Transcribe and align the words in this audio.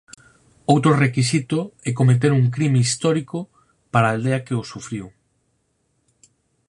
Outro 0.73 0.91
requisito 1.03 1.59
é 1.87 1.89
cometer 1.99 2.31
un 2.41 2.45
crime 2.55 2.79
histórico 2.85 3.39
para 3.91 4.05
a 4.07 4.13
Aldea 4.13 4.43
que 4.45 4.55
o 4.61 4.67
sufriu. 4.71 5.05